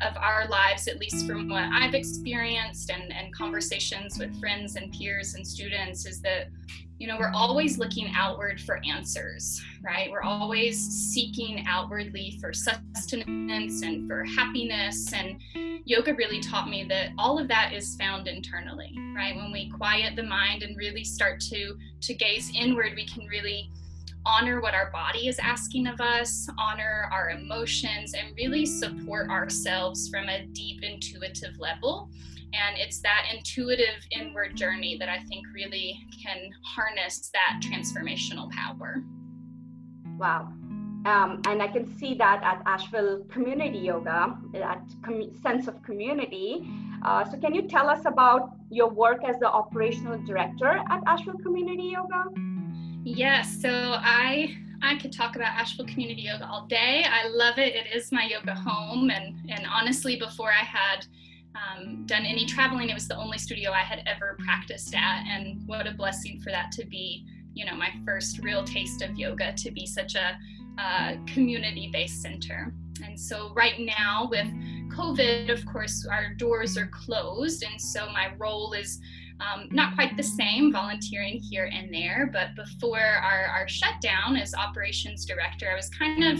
of 0.01 0.15
our 0.17 0.47
lives, 0.47 0.87
at 0.87 0.99
least 0.99 1.27
from 1.27 1.49
what 1.49 1.63
I've 1.63 1.93
experienced 1.93 2.89
and, 2.89 3.13
and 3.13 3.33
conversations 3.33 4.17
with 4.19 4.39
friends 4.39 4.75
and 4.75 4.91
peers 4.93 5.35
and 5.35 5.45
students, 5.45 6.05
is 6.05 6.21
that 6.21 6.47
you 6.97 7.07
know 7.07 7.17
we're 7.19 7.33
always 7.33 7.77
looking 7.77 8.11
outward 8.15 8.61
for 8.61 8.79
answers 8.85 9.61
right? 9.85 10.09
We're 10.09 10.23
always 10.23 10.79
seeking 10.79 11.63
outwardly 11.67 12.37
for 12.41 12.53
sustenance 12.53 13.83
and 13.83 14.07
for 14.07 14.23
happiness. 14.23 15.13
And 15.13 15.39
yoga 15.85 16.15
really 16.15 16.39
taught 16.39 16.69
me 16.69 16.85
that 16.89 17.11
all 17.17 17.37
of 17.37 17.47
that 17.49 17.71
is 17.73 17.95
found 17.95 18.27
internally 18.27 18.93
right? 19.15 19.35
When 19.35 19.51
we 19.51 19.69
quiet 19.69 20.15
the 20.15 20.23
mind 20.23 20.63
and 20.63 20.75
really 20.75 21.03
start 21.03 21.39
to 21.51 21.77
to 22.01 22.13
gaze 22.13 22.51
inward 22.55 22.93
we 22.95 23.05
can 23.05 23.25
really 23.27 23.69
honor 24.25 24.61
what 24.61 24.73
our 24.73 24.91
body 24.91 25.27
is 25.27 25.39
asking 25.39 25.87
of 25.87 26.01
us, 26.01 26.49
honor 26.57 27.09
our 27.11 27.29
emotions, 27.31 28.13
and 28.13 28.35
really 28.35 28.65
support 28.65 29.29
ourselves 29.29 30.09
from 30.09 30.27
a 30.29 30.45
deep 30.47 30.83
intuitive 30.83 31.57
level. 31.59 32.09
And 32.53 32.77
it's 32.77 32.99
that 33.01 33.25
intuitive 33.33 34.05
inward 34.11 34.55
journey 34.55 34.97
that 34.97 35.09
I 35.09 35.19
think 35.19 35.45
really 35.53 35.99
can 36.23 36.51
harness 36.63 37.29
that 37.33 37.61
transformational 37.61 38.49
power. 38.51 39.03
Wow. 40.17 40.53
Um, 41.05 41.41
and 41.45 41.61
I 41.61 41.67
can 41.67 41.85
see 41.99 42.15
that 42.15 42.41
at 42.43 42.63
Asheville 42.65 43.25
Community 43.25 43.77
Yoga, 43.77 44.37
that 44.53 44.81
com- 45.03 45.31
sense 45.43 45.67
of 45.67 45.83
community. 45.83 46.67
Uh, 47.03 47.23
so, 47.29 47.37
can 47.37 47.53
you 47.53 47.63
tell 47.63 47.87
us 47.87 48.05
about 48.05 48.55
your 48.71 48.89
work 48.89 49.23
as 49.23 49.37
the 49.37 49.47
operational 49.47 50.17
director 50.25 50.81
at 50.89 51.03
Asheville 51.05 51.37
Community 51.43 51.93
Yoga? 51.93 52.54
Yes. 53.05 53.61
So, 53.61 53.69
I 53.69 54.57
I 54.81 54.97
could 54.97 55.13
talk 55.13 55.35
about 55.35 55.53
Asheville 55.53 55.85
Community 55.85 56.23
Yoga 56.23 56.47
all 56.47 56.65
day. 56.65 57.05
I 57.07 57.27
love 57.27 57.59
it. 57.59 57.75
It 57.75 57.95
is 57.95 58.11
my 58.11 58.25
yoga 58.25 58.55
home, 58.55 59.11
and 59.11 59.39
and 59.47 59.67
honestly, 59.71 60.15
before 60.15 60.51
I 60.51 60.65
had 60.65 61.05
um, 61.55 62.07
done 62.07 62.25
any 62.25 62.47
traveling, 62.47 62.89
it 62.89 62.95
was 62.95 63.07
the 63.07 63.15
only 63.15 63.37
studio 63.37 63.69
I 63.69 63.81
had 63.81 64.01
ever 64.07 64.35
practiced 64.39 64.95
at, 64.95 65.23
and 65.27 65.61
what 65.67 65.85
a 65.85 65.91
blessing 65.91 66.41
for 66.41 66.49
that 66.49 66.71
to 66.73 66.85
be. 66.85 67.27
You 67.53 67.65
know, 67.65 67.75
my 67.75 67.93
first 68.05 68.39
real 68.39 68.63
taste 68.63 69.03
of 69.03 69.15
yoga 69.15 69.53
to 69.53 69.71
be 69.71 69.85
such 69.85 70.15
a 70.15 70.37
uh, 70.79 71.15
community 71.27 71.91
based 71.93 72.23
center. 72.23 72.73
And 73.05 73.19
so, 73.19 73.53
right 73.53 73.79
now, 73.79 74.27
with 74.31 74.47
COVID, 74.89 75.51
of 75.51 75.63
course, 75.67 76.07
our 76.09 76.33
doors 76.33 76.75
are 76.75 76.87
closed. 76.87 77.63
And 77.63 77.79
so, 77.79 78.07
my 78.07 78.33
role 78.39 78.73
is 78.73 78.99
um, 79.39 79.67
not 79.71 79.95
quite 79.95 80.15
the 80.15 80.23
same, 80.23 80.71
volunteering 80.71 81.39
here 81.39 81.69
and 81.73 81.93
there. 81.93 82.29
But 82.31 82.55
before 82.55 82.99
our, 82.99 83.45
our 83.47 83.67
shutdown 83.67 84.35
as 84.37 84.53
operations 84.53 85.25
director, 85.25 85.69
I 85.71 85.75
was 85.75 85.89
kind 85.89 86.23
of 86.23 86.39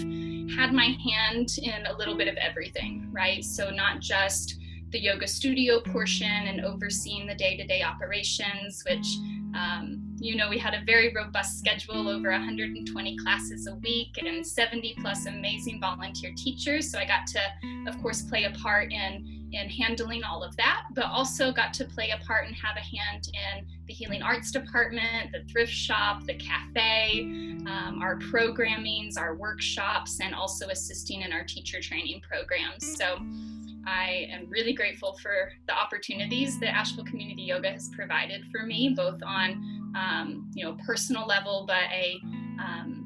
had 0.58 0.74
my 0.74 0.96
hand 1.04 1.58
in 1.62 1.86
a 1.86 1.98
little 1.98 2.16
bit 2.16 2.28
of 2.28 2.36
everything, 2.38 3.10
right? 3.12 3.44
So, 3.44 3.70
not 3.70 4.00
just 4.00 4.60
the 4.92 5.00
yoga 5.00 5.28
studio 5.28 5.82
portion 5.82 6.48
and 6.48 6.62
overseeing 6.62 7.28
the 7.28 7.36
day 7.36 7.58
to 7.58 7.66
day 7.66 7.82
operations, 7.82 8.84
which 8.88 9.18
um, 9.56 10.02
you 10.20 10.36
know, 10.36 10.50
we 10.50 10.58
had 10.58 10.74
a 10.74 10.84
very 10.86 11.14
robust 11.14 11.60
schedule, 11.60 12.10
over 12.10 12.30
120 12.32 13.18
classes 13.18 13.68
a 13.68 13.76
week 13.76 14.18
and 14.18 14.46
70 14.46 14.96
plus 15.00 15.26
amazing 15.26 15.80
volunteer 15.80 16.34
teachers. 16.36 16.92
So 16.92 17.00
I 17.00 17.06
got 17.06 17.28
to, 17.28 17.40
of 17.88 18.02
course, 18.02 18.22
play 18.22 18.46
a 18.46 18.52
part 18.52 18.92
in 18.92 19.35
in 19.52 19.70
handling 19.70 20.24
all 20.24 20.44
of 20.44 20.56
that, 20.58 20.84
but 20.94 21.06
also 21.06 21.52
got 21.52 21.74
to 21.74 21.86
play 21.86 22.12
a 22.12 22.26
part 22.26 22.48
and 22.48 22.56
have 22.56 22.76
a 22.78 22.80
hand 22.80 23.30
in 23.34 23.66
the 23.88 23.94
healing 23.94 24.22
arts 24.22 24.52
department, 24.52 25.32
the 25.32 25.44
thrift 25.52 25.72
shop, 25.72 26.26
the 26.26 26.34
cafe, 26.36 27.22
um, 27.68 28.00
our 28.02 28.18
programmings, 28.18 29.18
our 29.18 29.36
workshops, 29.36 30.20
and 30.22 30.36
also 30.36 30.68
assisting 30.70 31.22
in 31.22 31.32
our 31.32 31.44
teacher 31.44 31.80
training 31.80 32.22
programs. 32.28 32.98
So 32.98 33.18
I 33.88 34.28
am 34.32 34.50
really 34.50 34.74
grateful 34.74 35.18
for 35.22 35.52
the 35.68 35.74
opportunities 35.74 36.60
that 36.60 36.76
Asheville 36.76 37.06
Community 37.06 37.44
Yoga 37.44 37.72
has 37.72 37.90
provided 37.90 38.44
for 38.52 38.66
me, 38.66 38.94
both 38.96 39.22
on 39.24 39.94
um, 39.96 40.52
you 40.54 40.66
know 40.66 40.78
personal 40.86 41.26
level, 41.26 41.66
but 41.68 41.84
a 41.92 42.20
um, 42.60 43.02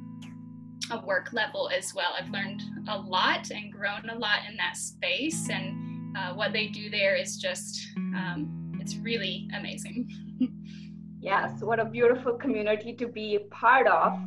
a 0.91 1.05
work 1.05 1.33
level 1.33 1.69
as 1.69 1.93
well. 1.93 2.13
I've 2.19 2.29
learned 2.29 2.63
a 2.87 2.97
lot 2.97 3.51
and 3.51 3.71
grown 3.71 4.09
a 4.09 4.17
lot 4.17 4.39
in 4.49 4.55
that 4.57 4.77
space, 4.77 5.49
and 5.49 5.88
uh, 6.17 6.33
what 6.33 6.53
they 6.53 6.67
do 6.67 6.89
there 6.89 7.15
is 7.15 7.37
just 7.37 7.87
um, 7.97 8.59
it's 8.79 8.95
really 8.97 9.47
amazing. 9.55 10.09
yes, 11.19 11.61
what 11.61 11.79
a 11.79 11.85
beautiful 11.85 12.33
community 12.33 12.93
to 12.93 13.07
be 13.07 13.35
a 13.35 13.41
part 13.51 13.87
of. 13.87 14.19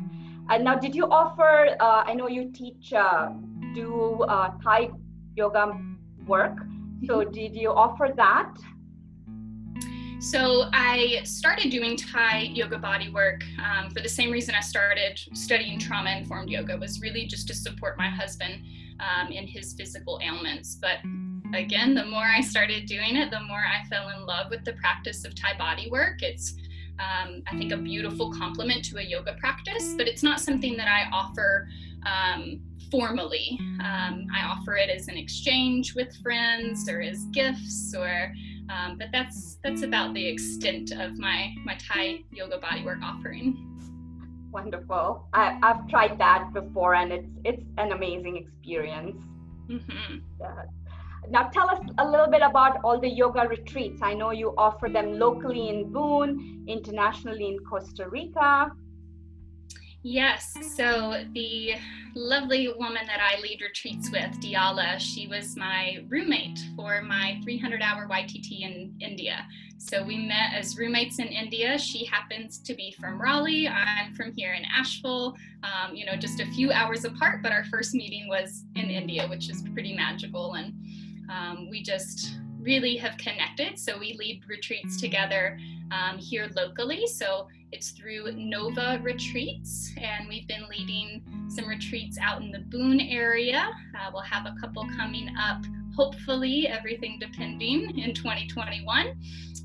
And 0.50 0.64
now, 0.64 0.76
did 0.76 0.94
you 0.94 1.06
offer? 1.06 1.76
Uh, 1.80 2.04
I 2.06 2.14
know 2.14 2.28
you 2.28 2.52
teach, 2.52 2.92
uh, 2.92 3.30
do 3.74 4.22
uh, 4.22 4.52
Thai 4.62 4.90
yoga 5.34 5.78
work. 6.26 6.58
So, 7.06 7.18
mm-hmm. 7.18 7.32
did 7.32 7.56
you 7.56 7.70
offer 7.70 8.12
that? 8.16 8.54
So, 10.20 10.68
I 10.72 11.22
started 11.24 11.70
doing 11.70 11.96
Thai 11.96 12.50
yoga 12.52 12.78
body 12.78 13.10
work 13.10 13.42
um, 13.64 13.90
for 13.90 14.00
the 14.00 14.08
same 14.08 14.30
reason 14.30 14.54
I 14.54 14.60
started 14.60 15.18
studying 15.32 15.78
trauma 15.78 16.10
informed 16.10 16.50
yoga, 16.50 16.76
was 16.76 17.00
really 17.00 17.26
just 17.26 17.48
to 17.48 17.54
support 17.54 17.96
my 17.98 18.08
husband 18.08 18.62
um, 19.00 19.32
in 19.32 19.46
his 19.46 19.74
physical 19.74 20.20
ailments. 20.22 20.76
But 20.76 20.98
again, 21.54 21.94
the 21.94 22.04
more 22.04 22.24
I 22.24 22.40
started 22.40 22.86
doing 22.86 23.16
it, 23.16 23.30
the 23.30 23.40
more 23.40 23.62
I 23.64 23.86
fell 23.88 24.08
in 24.10 24.26
love 24.26 24.50
with 24.50 24.64
the 24.64 24.72
practice 24.74 25.24
of 25.24 25.34
Thai 25.34 25.56
body 25.58 25.90
work. 25.90 26.22
It's 26.22 26.54
um, 26.98 27.42
I 27.46 27.56
think, 27.56 27.72
a 27.72 27.76
beautiful 27.76 28.32
complement 28.32 28.84
to 28.86 28.98
a 28.98 29.02
yoga 29.02 29.34
practice, 29.34 29.94
but 29.96 30.06
it's 30.06 30.22
not 30.22 30.40
something 30.40 30.76
that 30.76 30.88
I 30.88 31.08
offer 31.12 31.68
um, 32.06 32.60
formally. 32.90 33.58
Um, 33.80 34.26
I 34.32 34.44
offer 34.44 34.76
it 34.76 34.90
as 34.90 35.08
an 35.08 35.16
exchange 35.16 35.94
with 35.94 36.14
friends 36.22 36.88
or 36.88 37.00
as 37.00 37.24
gifts, 37.26 37.94
or 37.96 38.32
um, 38.68 38.98
but 38.98 39.08
that's 39.12 39.58
that's 39.64 39.82
about 39.82 40.14
the 40.14 40.26
extent 40.26 40.92
of 40.92 41.18
my 41.18 41.52
my 41.64 41.76
Thai 41.76 42.24
yoga 42.30 42.58
bodywork 42.58 43.02
offering. 43.02 43.68
Wonderful. 44.52 45.26
I, 45.32 45.58
have 45.62 45.88
tried 45.88 46.18
that 46.18 46.52
before, 46.52 46.94
and 46.94 47.12
it's 47.12 47.28
it's 47.44 47.64
an 47.78 47.92
amazing 47.92 48.36
experience. 48.36 49.22
Mm-hmm. 49.68 50.18
Yeah. 50.40 50.62
Now, 51.30 51.48
tell 51.48 51.70
us 51.70 51.80
a 51.98 52.08
little 52.08 52.26
bit 52.26 52.42
about 52.42 52.78
all 52.84 53.00
the 53.00 53.08
yoga 53.08 53.46
retreats. 53.48 54.00
I 54.02 54.14
know 54.14 54.30
you 54.30 54.54
offer 54.58 54.88
them 54.88 55.18
locally 55.18 55.68
in 55.68 55.92
Boone, 55.92 56.64
internationally 56.66 57.46
in 57.46 57.58
Costa 57.60 58.08
Rica. 58.08 58.72
Yes. 60.04 60.52
So 60.76 61.24
the 61.32 61.74
lovely 62.16 62.68
woman 62.76 63.06
that 63.06 63.20
I 63.20 63.40
lead 63.40 63.60
retreats 63.62 64.10
with, 64.10 64.32
Diala, 64.40 64.98
she 64.98 65.28
was 65.28 65.56
my 65.56 66.04
roommate 66.08 66.58
for 66.74 67.02
my 67.02 67.40
300 67.44 67.80
hour 67.82 68.08
YTT 68.08 68.62
in 68.62 68.94
India. 69.00 69.46
So 69.78 70.04
we 70.04 70.16
met 70.16 70.54
as 70.54 70.76
roommates 70.76 71.20
in 71.20 71.28
India. 71.28 71.78
She 71.78 72.04
happens 72.04 72.58
to 72.58 72.74
be 72.74 72.94
from 73.00 73.20
Raleigh. 73.20 73.68
I'm 73.68 74.12
from 74.14 74.32
here 74.32 74.54
in 74.54 74.64
Asheville, 74.64 75.36
um, 75.62 75.94
you 75.94 76.04
know, 76.04 76.16
just 76.16 76.40
a 76.40 76.46
few 76.46 76.72
hours 76.72 77.04
apart, 77.04 77.42
but 77.42 77.52
our 77.52 77.64
first 77.64 77.94
meeting 77.94 78.28
was 78.28 78.64
in 78.74 78.90
India, 78.90 79.28
which 79.28 79.50
is 79.50 79.62
pretty 79.72 79.94
magical. 79.94 80.54
And 80.54 80.74
um, 81.28 81.68
we 81.70 81.82
just 81.82 82.36
really 82.60 82.96
have 82.96 83.16
connected. 83.18 83.78
So 83.78 83.98
we 83.98 84.14
lead 84.18 84.42
retreats 84.48 85.00
together 85.00 85.58
um, 85.90 86.18
here 86.18 86.48
locally. 86.56 87.06
So 87.06 87.48
it's 87.72 87.90
through 87.90 88.32
Nova 88.32 89.00
Retreats, 89.02 89.92
and 89.96 90.28
we've 90.28 90.46
been 90.46 90.66
leading 90.68 91.22
some 91.48 91.66
retreats 91.66 92.18
out 92.20 92.42
in 92.42 92.50
the 92.50 92.60
Boone 92.60 93.00
area. 93.00 93.70
Uh, 93.98 94.10
we'll 94.12 94.22
have 94.22 94.46
a 94.46 94.54
couple 94.60 94.86
coming 94.96 95.34
up, 95.38 95.64
hopefully, 95.96 96.68
everything 96.68 97.18
depending, 97.18 97.98
in 97.98 98.14
2021. 98.14 99.16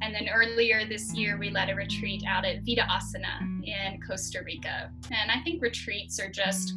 And 0.02 0.14
then 0.14 0.30
earlier 0.30 0.88
this 0.88 1.14
year, 1.14 1.38
we 1.38 1.50
led 1.50 1.70
a 1.70 1.76
retreat 1.76 2.24
out 2.28 2.46
at 2.46 2.64
Vida 2.64 2.88
Asana 2.90 3.66
in 3.66 4.00
Costa 4.02 4.42
Rica. 4.44 4.92
And 5.12 5.32
I 5.32 5.42
think 5.44 5.62
retreats 5.62 6.20
are 6.20 6.30
just 6.30 6.76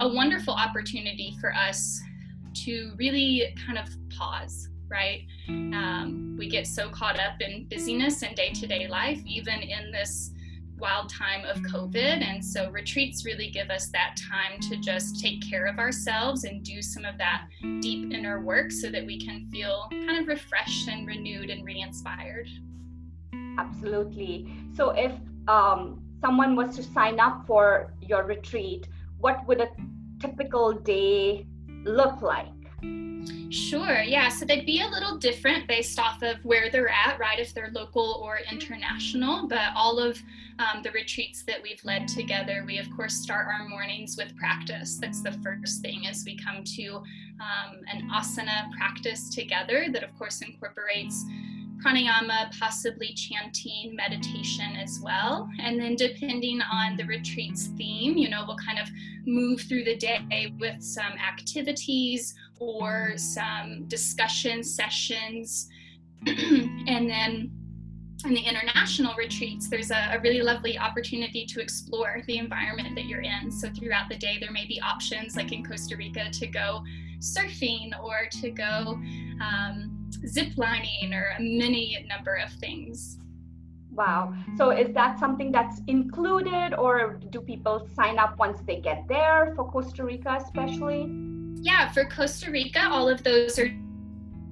a 0.00 0.08
wonderful 0.08 0.54
opportunity 0.54 1.36
for 1.40 1.52
us 1.54 2.00
to 2.54 2.92
really 2.96 3.54
kind 3.66 3.78
of 3.78 3.88
pause 4.16 4.68
right? 4.92 5.26
Um, 5.48 6.36
we 6.38 6.48
get 6.48 6.66
so 6.66 6.90
caught 6.90 7.18
up 7.18 7.40
in 7.40 7.66
busyness 7.68 8.22
and 8.22 8.36
day 8.36 8.50
to 8.50 8.66
day 8.66 8.86
life, 8.88 9.20
even 9.24 9.60
in 9.60 9.90
this 9.90 10.32
wild 10.78 11.08
time 11.08 11.44
of 11.44 11.56
COVID. 11.62 12.22
And 12.22 12.44
so 12.44 12.70
retreats 12.70 13.24
really 13.24 13.50
give 13.50 13.70
us 13.70 13.88
that 13.88 14.16
time 14.30 14.60
to 14.68 14.76
just 14.76 15.20
take 15.20 15.48
care 15.48 15.66
of 15.66 15.78
ourselves 15.78 16.44
and 16.44 16.62
do 16.62 16.82
some 16.82 17.04
of 17.04 17.16
that 17.18 17.46
deep 17.80 18.12
inner 18.12 18.40
work 18.40 18.70
so 18.70 18.90
that 18.90 19.06
we 19.06 19.18
can 19.18 19.46
feel 19.50 19.86
kind 19.90 20.18
of 20.18 20.26
refreshed 20.26 20.88
and 20.88 21.06
renewed 21.06 21.50
and 21.50 21.64
re 21.64 21.80
inspired. 21.80 22.48
Absolutely. 23.58 24.52
So 24.74 24.90
if 24.90 25.12
um, 25.48 26.02
someone 26.20 26.56
was 26.56 26.76
to 26.76 26.82
sign 26.82 27.20
up 27.20 27.46
for 27.46 27.94
your 28.00 28.24
retreat, 28.24 28.88
what 29.18 29.46
would 29.46 29.60
a 29.60 29.68
typical 30.20 30.72
day 30.72 31.46
look 31.84 32.22
like? 32.22 32.48
Sure, 33.50 34.00
yeah. 34.00 34.30
So 34.30 34.46
they'd 34.46 34.64
be 34.64 34.80
a 34.80 34.88
little 34.88 35.18
different 35.18 35.68
based 35.68 35.98
off 35.98 36.22
of 36.22 36.42
where 36.42 36.70
they're 36.70 36.88
at, 36.88 37.18
right? 37.18 37.38
If 37.38 37.52
they're 37.52 37.70
local 37.72 38.22
or 38.24 38.38
international. 38.50 39.46
But 39.46 39.72
all 39.76 39.98
of 39.98 40.18
um, 40.58 40.82
the 40.82 40.90
retreats 40.90 41.42
that 41.42 41.62
we've 41.62 41.84
led 41.84 42.08
together, 42.08 42.64
we 42.66 42.78
of 42.78 42.88
course 42.96 43.14
start 43.14 43.46
our 43.48 43.68
mornings 43.68 44.16
with 44.16 44.34
practice. 44.36 44.98
That's 44.98 45.22
the 45.22 45.32
first 45.44 45.82
thing 45.82 46.06
as 46.06 46.24
we 46.24 46.36
come 46.36 46.64
to 46.64 47.02
um, 47.40 47.80
an 47.92 48.08
asana 48.10 48.70
practice 48.72 49.28
together 49.28 49.86
that 49.92 50.02
of 50.02 50.16
course 50.16 50.40
incorporates 50.40 51.24
pranayama, 51.82 52.56
possibly 52.58 53.12
chanting, 53.14 53.94
meditation 53.94 54.76
as 54.76 55.00
well. 55.02 55.48
And 55.60 55.80
then, 55.80 55.96
depending 55.96 56.60
on 56.60 56.96
the 56.96 57.04
retreat's 57.04 57.68
theme, 57.78 58.16
you 58.16 58.28
know, 58.28 58.44
we'll 58.46 58.56
kind 58.56 58.78
of 58.78 58.88
move 59.26 59.60
through 59.62 59.84
the 59.84 59.96
day 59.96 60.52
with 60.58 60.82
some 60.82 61.12
activities 61.12 62.34
or 62.58 63.12
some 63.16 63.84
discussion 63.88 64.62
sessions. 64.62 65.68
and 66.26 67.10
then 67.10 67.50
in 68.24 68.34
the 68.34 68.40
international 68.40 69.14
retreats, 69.16 69.68
there's 69.68 69.90
a, 69.90 70.10
a, 70.12 70.20
really 70.20 70.42
lovely 70.42 70.78
opportunity 70.78 71.44
to 71.44 71.60
explore 71.60 72.22
the 72.28 72.38
environment 72.38 72.94
that 72.94 73.06
you're 73.06 73.22
in. 73.22 73.50
So 73.50 73.68
throughout 73.70 74.08
the 74.08 74.16
day, 74.16 74.38
there 74.38 74.52
may 74.52 74.66
be 74.66 74.80
options 74.80 75.34
like 75.34 75.52
in 75.52 75.64
Costa 75.64 75.96
Rica 75.96 76.30
to 76.30 76.46
go 76.46 76.84
surfing 77.18 77.90
or 78.00 78.28
to 78.40 78.50
go 78.50 79.00
um, 79.40 80.01
zip 80.26 80.56
lining 80.56 81.12
or 81.12 81.34
a 81.38 81.40
many 81.40 82.06
number 82.08 82.34
of 82.34 82.52
things. 82.52 83.18
Wow. 83.92 84.32
So 84.56 84.70
is 84.70 84.94
that 84.94 85.18
something 85.18 85.52
that's 85.52 85.80
included 85.86 86.74
or 86.74 87.20
do 87.30 87.40
people 87.40 87.88
sign 87.94 88.18
up 88.18 88.38
once 88.38 88.60
they 88.66 88.80
get 88.80 89.06
there 89.06 89.52
for 89.54 89.70
Costa 89.70 90.04
Rica 90.04 90.38
especially? 90.42 91.10
Yeah, 91.60 91.92
for 91.92 92.06
Costa 92.06 92.50
Rica, 92.50 92.88
all 92.90 93.08
of 93.08 93.22
those 93.22 93.58
are 93.58 93.70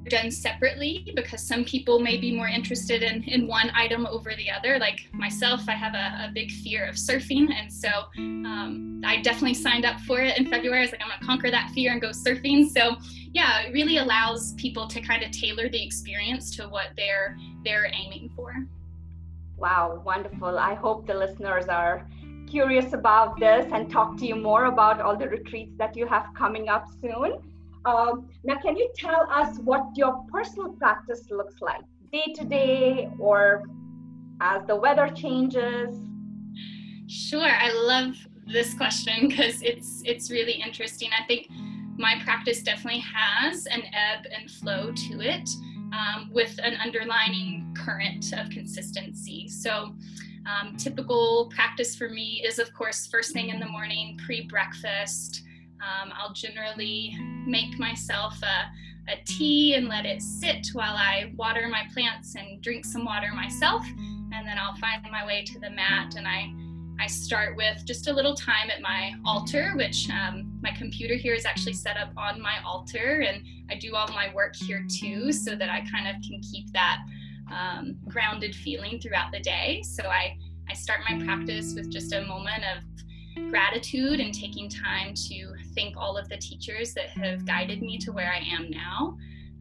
done 0.08 0.30
separately 0.30 1.12
because 1.14 1.46
some 1.46 1.64
people 1.64 1.98
may 1.98 2.16
be 2.16 2.34
more 2.34 2.48
interested 2.48 3.02
in, 3.02 3.22
in 3.24 3.46
one 3.46 3.70
item 3.74 4.06
over 4.06 4.34
the 4.34 4.50
other. 4.50 4.78
Like 4.78 5.08
myself, 5.12 5.62
I 5.68 5.72
have 5.72 5.94
a, 5.94 6.28
a 6.28 6.30
big 6.32 6.50
fear 6.50 6.86
of 6.86 6.94
surfing. 6.94 7.52
And 7.52 7.72
so 7.72 7.88
um, 8.16 9.02
I 9.04 9.20
definitely 9.22 9.54
signed 9.54 9.84
up 9.84 10.00
for 10.00 10.20
it 10.20 10.38
in 10.38 10.48
February. 10.48 10.80
I 10.80 10.82
was 10.82 10.92
like, 10.92 11.02
I'm 11.04 11.18
to 11.18 11.26
conquer 11.26 11.50
that 11.50 11.70
fear 11.70 11.92
and 11.92 12.00
go 12.00 12.10
surfing. 12.10 12.68
So 12.68 12.96
yeah, 13.32 13.60
it 13.62 13.72
really 13.72 13.98
allows 13.98 14.54
people 14.54 14.86
to 14.88 15.00
kind 15.00 15.22
of 15.22 15.30
tailor 15.30 15.68
the 15.68 15.82
experience 15.82 16.54
to 16.56 16.68
what 16.68 16.88
they're 16.96 17.36
they're 17.64 17.90
aiming 17.92 18.30
for. 18.34 18.54
Wow, 19.56 20.02
wonderful. 20.04 20.58
I 20.58 20.74
hope 20.74 21.06
the 21.06 21.14
listeners 21.14 21.66
are 21.66 22.08
curious 22.48 22.92
about 22.94 23.38
this 23.38 23.66
and 23.72 23.90
talk 23.90 24.16
to 24.16 24.26
you 24.26 24.34
more 24.34 24.64
about 24.64 25.00
all 25.00 25.16
the 25.16 25.28
retreats 25.28 25.72
that 25.76 25.96
you 25.96 26.06
have 26.06 26.26
coming 26.34 26.68
up 26.68 26.86
soon. 27.00 27.49
Um, 27.84 28.28
now, 28.44 28.56
can 28.56 28.76
you 28.76 28.90
tell 28.94 29.26
us 29.30 29.58
what 29.58 29.86
your 29.96 30.24
personal 30.30 30.72
practice 30.72 31.30
looks 31.30 31.60
like 31.60 31.80
day 32.12 32.32
to 32.34 32.44
day 32.44 33.08
or 33.18 33.64
as 34.40 34.66
the 34.66 34.76
weather 34.76 35.08
changes? 35.08 35.96
Sure, 37.06 37.48
I 37.48 37.72
love 37.72 38.14
this 38.46 38.74
question 38.74 39.28
because 39.28 39.62
it's 39.62 40.02
it's 40.04 40.30
really 40.30 40.60
interesting. 40.62 41.10
I 41.18 41.24
think 41.24 41.48
my 41.96 42.20
practice 42.24 42.62
definitely 42.62 43.00
has 43.00 43.66
an 43.66 43.82
ebb 43.82 44.26
and 44.36 44.50
flow 44.50 44.92
to 44.92 45.20
it 45.20 45.48
um, 45.92 46.30
with 46.32 46.58
an 46.62 46.74
underlining 46.84 47.74
current 47.76 48.32
of 48.32 48.50
consistency. 48.50 49.48
So. 49.48 49.94
Um, 50.46 50.74
typical 50.78 51.52
practice 51.54 51.94
for 51.94 52.08
me 52.08 52.42
is, 52.46 52.58
of 52.58 52.72
course, 52.72 53.06
first 53.06 53.34
thing 53.34 53.50
in 53.50 53.60
the 53.60 53.66
morning, 53.66 54.18
pre 54.24 54.40
breakfast. 54.40 55.42
Um, 55.80 56.12
I'll 56.16 56.32
generally 56.32 57.16
make 57.46 57.78
myself 57.78 58.40
a, 58.42 59.12
a 59.12 59.16
tea 59.24 59.74
and 59.74 59.88
let 59.88 60.06
it 60.06 60.22
sit 60.22 60.68
while 60.72 60.94
I 60.94 61.32
water 61.36 61.68
my 61.68 61.82
plants 61.92 62.34
and 62.36 62.60
drink 62.62 62.84
some 62.84 63.04
water 63.04 63.32
myself. 63.34 63.84
And 64.32 64.46
then 64.46 64.58
I'll 64.58 64.76
find 64.76 65.02
my 65.10 65.26
way 65.26 65.44
to 65.44 65.58
the 65.58 65.70
mat 65.70 66.14
and 66.16 66.28
I 66.28 66.52
I 67.00 67.06
start 67.06 67.56
with 67.56 67.86
just 67.86 68.08
a 68.08 68.12
little 68.12 68.34
time 68.34 68.68
at 68.68 68.82
my 68.82 69.14
altar, 69.24 69.72
which 69.74 70.10
um, 70.10 70.58
my 70.60 70.70
computer 70.70 71.14
here 71.14 71.32
is 71.32 71.46
actually 71.46 71.72
set 71.72 71.96
up 71.96 72.12
on 72.14 72.42
my 72.42 72.58
altar, 72.62 73.24
and 73.26 73.42
I 73.70 73.76
do 73.76 73.94
all 73.94 74.06
my 74.08 74.32
work 74.34 74.54
here 74.54 74.86
too, 74.86 75.32
so 75.32 75.56
that 75.56 75.70
I 75.70 75.80
kind 75.90 76.06
of 76.06 76.16
can 76.22 76.42
keep 76.42 76.70
that 76.74 76.98
um, 77.50 77.96
grounded 78.06 78.54
feeling 78.54 79.00
throughout 79.00 79.32
the 79.32 79.40
day. 79.40 79.80
So 79.82 80.04
I 80.04 80.36
I 80.68 80.74
start 80.74 81.00
my 81.08 81.24
practice 81.24 81.72
with 81.74 81.90
just 81.90 82.12
a 82.12 82.20
moment 82.26 82.64
of 82.64 82.82
gratitude 83.48 84.20
and 84.20 84.34
taking 84.34 84.68
time 84.68 85.14
to 85.14 85.54
thank 85.74 85.96
all 85.96 86.16
of 86.16 86.28
the 86.28 86.36
teachers 86.36 86.92
that 86.94 87.08
have 87.08 87.46
guided 87.46 87.82
me 87.82 87.98
to 87.98 88.12
where 88.12 88.32
I 88.32 88.38
am 88.38 88.70
now. 88.70 89.16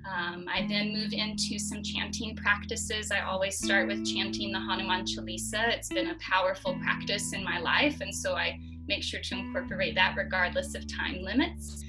Um, 0.09 0.45
I 0.47 0.65
then 0.67 0.93
move 0.93 1.13
into 1.13 1.59
some 1.59 1.83
chanting 1.83 2.35
practices. 2.35 3.11
I 3.11 3.21
always 3.21 3.57
start 3.57 3.87
with 3.87 4.05
chanting 4.05 4.51
the 4.51 4.59
Hanuman 4.59 5.05
Chalisa. 5.05 5.69
It's 5.69 5.89
been 5.89 6.09
a 6.09 6.15
powerful 6.19 6.75
practice 6.81 7.33
in 7.33 7.43
my 7.43 7.59
life, 7.59 8.01
and 8.01 8.13
so 8.13 8.35
I 8.35 8.59
make 8.87 9.03
sure 9.03 9.19
to 9.19 9.35
incorporate 9.35 9.95
that 9.95 10.15
regardless 10.17 10.73
of 10.73 10.87
time 10.87 11.21
limits. 11.21 11.83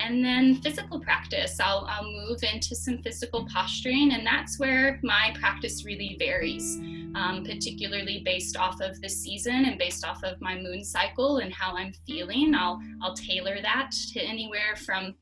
And 0.00 0.24
then 0.24 0.56
physical 0.56 1.00
practice, 1.00 1.58
I'll, 1.60 1.86
I'll 1.88 2.10
move 2.10 2.42
into 2.42 2.76
some 2.76 2.98
physical 3.02 3.46
posturing, 3.52 4.12
and 4.12 4.24
that's 4.24 4.58
where 4.58 5.00
my 5.02 5.34
practice 5.38 5.84
really 5.84 6.16
varies, 6.18 6.76
um, 7.16 7.42
particularly 7.44 8.22
based 8.24 8.56
off 8.56 8.80
of 8.80 9.00
the 9.00 9.08
season 9.08 9.64
and 9.64 9.76
based 9.76 10.06
off 10.06 10.22
of 10.22 10.40
my 10.40 10.54
moon 10.54 10.84
cycle 10.84 11.38
and 11.38 11.52
how 11.52 11.76
I'm 11.76 11.92
feeling. 12.06 12.54
I'll, 12.54 12.80
I'll 13.02 13.14
tailor 13.14 13.60
that 13.60 13.90
to 14.12 14.20
anywhere 14.20 14.76
from 14.76 15.14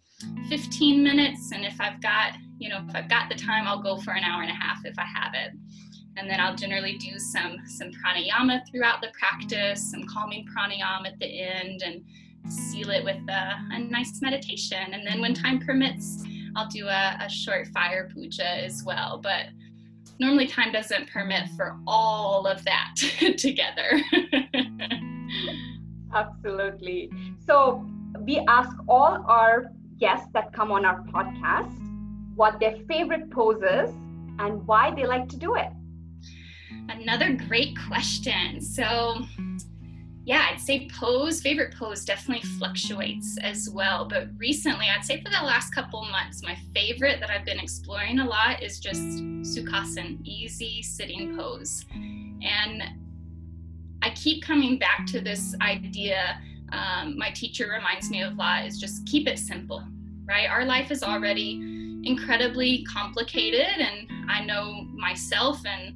15 0.48 1.02
minutes, 1.02 1.52
and 1.52 1.64
if 1.64 1.80
I've 1.80 2.02
got, 2.02 2.34
you 2.58 2.68
know, 2.68 2.84
if 2.86 2.94
I've 2.94 3.08
got 3.08 3.30
the 3.30 3.34
time, 3.34 3.66
I'll 3.66 3.82
go 3.82 3.96
for 3.96 4.12
an 4.12 4.24
hour 4.24 4.42
and 4.42 4.50
a 4.50 4.54
half 4.54 4.84
if 4.84 4.98
I 4.98 5.04
have 5.04 5.32
it. 5.34 5.52
And 6.18 6.30
then 6.30 6.40
I'll 6.40 6.56
generally 6.56 6.96
do 6.96 7.18
some 7.18 7.58
some 7.66 7.90
pranayama 7.90 8.60
throughout 8.70 9.02
the 9.02 9.08
practice, 9.18 9.90
some 9.90 10.04
calming 10.04 10.46
pranayama 10.46 11.08
at 11.08 11.18
the 11.18 11.40
end, 11.40 11.82
and 11.84 12.02
seal 12.48 12.90
it 12.90 13.04
with 13.04 13.18
a, 13.28 13.54
a 13.70 13.78
nice 13.78 14.20
meditation. 14.22 14.92
And 14.92 15.06
then 15.06 15.20
when 15.20 15.34
time 15.34 15.58
permits, 15.58 16.22
I'll 16.54 16.68
do 16.68 16.86
a, 16.86 17.18
a 17.20 17.28
short 17.28 17.68
fire 17.68 18.08
puja 18.12 18.64
as 18.64 18.82
well. 18.84 19.18
But 19.22 19.46
normally 20.18 20.46
time 20.46 20.72
doesn't 20.72 21.10
permit 21.10 21.48
for 21.56 21.76
all 21.86 22.46
of 22.46 22.64
that 22.64 22.94
together. 23.38 24.00
Absolutely. 26.14 27.10
So 27.46 27.86
we 28.20 28.38
ask 28.48 28.74
all 28.88 29.24
our 29.26 29.70
guests 29.98 30.28
that 30.32 30.52
come 30.52 30.70
on 30.70 30.84
our 30.84 31.02
podcast 31.04 31.72
what 32.34 32.60
their 32.60 32.76
favorite 32.86 33.30
pose 33.30 33.62
is 33.62 33.90
and 34.38 34.66
why 34.66 34.94
they 34.94 35.06
like 35.06 35.28
to 35.30 35.36
do 35.36 35.54
it. 35.54 35.68
Another 36.88 37.32
great 37.32 37.76
question. 37.88 38.60
So 38.60 39.16
yeah, 40.26 40.48
I'd 40.50 40.60
say 40.60 40.88
pose, 40.88 41.40
favorite 41.40 41.72
pose 41.76 42.04
definitely 42.04 42.42
fluctuates 42.58 43.38
as 43.38 43.70
well. 43.70 44.08
But 44.08 44.26
recently, 44.36 44.86
I'd 44.88 45.04
say 45.04 45.22
for 45.22 45.30
the 45.30 45.46
last 45.46 45.72
couple 45.72 46.04
months, 46.06 46.42
my 46.42 46.58
favorite 46.74 47.20
that 47.20 47.30
I've 47.30 47.44
been 47.44 47.60
exploring 47.60 48.18
a 48.18 48.26
lot 48.26 48.60
is 48.60 48.80
just 48.80 49.00
Sukhasana, 49.00 50.18
easy 50.24 50.82
sitting 50.82 51.36
pose. 51.36 51.84
And 51.92 52.82
I 54.02 54.10
keep 54.16 54.42
coming 54.42 54.80
back 54.80 55.06
to 55.12 55.20
this 55.20 55.54
idea. 55.62 56.40
Um, 56.72 57.16
my 57.16 57.30
teacher 57.30 57.68
reminds 57.72 58.10
me 58.10 58.22
of 58.22 58.32
a 58.32 58.34
lot 58.34 58.66
is 58.66 58.80
just 58.80 59.06
keep 59.06 59.28
it 59.28 59.38
simple, 59.38 59.84
right? 60.24 60.50
Our 60.50 60.64
life 60.64 60.90
is 60.90 61.04
already 61.04 62.00
incredibly 62.02 62.84
complicated, 62.84 63.78
and 63.78 64.08
I 64.28 64.44
know 64.44 64.88
myself 64.92 65.60
and 65.64 65.94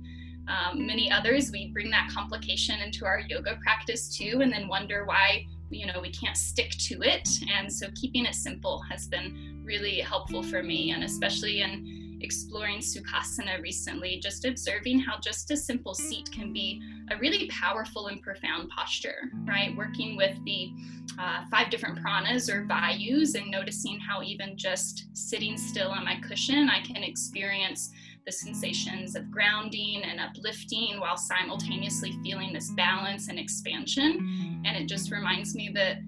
um, 0.51 0.87
many 0.87 1.11
others, 1.11 1.51
we 1.53 1.69
bring 1.69 1.91
that 1.91 2.11
complication 2.13 2.81
into 2.81 3.05
our 3.07 3.21
yoga 3.21 3.59
practice 3.63 4.17
too, 4.17 4.41
and 4.43 4.53
then 4.53 4.69
wonder 4.69 5.05
why 5.05 5.47
you 5.71 5.87
know 5.87 6.01
we 6.01 6.11
can't 6.11 6.37
stick 6.37 6.71
to 6.71 7.01
it. 7.03 7.29
And 7.55 7.73
so 7.73 7.87
keeping 7.95 8.27
it 8.27 8.35
simple 8.35 8.83
has 8.91 9.07
been 9.07 9.63
really 9.65 10.01
helpful 10.01 10.43
for 10.43 10.63
me, 10.63 10.91
and 10.91 11.05
especially 11.05 11.63
in 11.63 12.19
exploring 12.23 12.79
Sukhasana 12.81 13.63
recently, 13.63 14.21
just 14.21 14.45
observing 14.45 15.01
how 15.01 15.19
just 15.21 15.51
a 15.51 15.57
simple 15.57 15.95
seat 15.95 16.31
can 16.31 16.53
be 16.53 16.83
a 17.11 17.17
really 17.17 17.49
powerful 17.49 18.09
and 18.09 18.21
profound 18.21 18.69
posture, 18.69 19.31
right? 19.47 19.75
Working 19.77 20.17
with 20.17 20.37
the 20.45 20.73
uh, 21.19 21.45
five 21.51 21.71
different 21.71 21.99
pranas 21.99 22.53
or 22.53 22.67
vayus 22.67 23.35
and 23.35 23.51
noticing 23.51 23.99
how 23.99 24.23
even 24.23 24.57
just 24.57 25.09
sitting 25.13 25.57
still 25.57 25.91
on 25.91 26.05
my 26.05 26.21
cushion, 26.21 26.69
I 26.69 26.83
can 26.83 27.03
experience 27.03 27.91
the 28.27 28.33
sensations 28.33 29.17
of 29.17 29.31
grounding 29.31 30.03
and 30.03 30.21
uplifting 30.21 31.01
while 31.01 31.17
simultaneously 31.17 32.19
feeling 32.23 32.53
this 32.53 32.71
balance 32.73 33.29
and 33.29 33.39
expansion. 33.39 34.63
And 34.65 34.77
it 34.77 34.87
just 34.87 35.11
reminds 35.11 35.55
me 35.55 35.71
that, 35.75 35.99